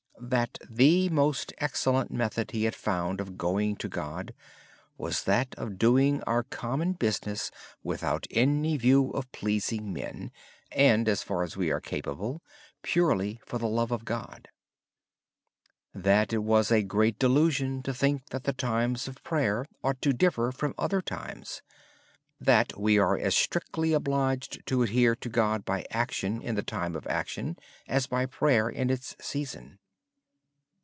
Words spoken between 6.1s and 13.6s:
our common business without any view of pleasing men but purely for